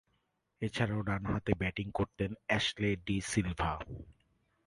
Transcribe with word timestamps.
এছাড়াও, 0.61 1.01
ডানহাতে 1.01 1.51
ব্যাটিং 1.53 1.87
করতেন 1.91 2.29
অ্যাশলে 2.47 2.89
ডি 3.05 3.17
সিলভা। 3.21 3.71